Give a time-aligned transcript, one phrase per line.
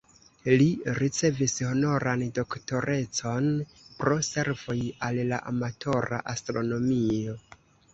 [0.61, 0.67] Li
[0.99, 3.53] ricevis honoran doktorecon
[4.01, 4.81] pro servoj
[5.11, 7.43] al la amatora astronomio.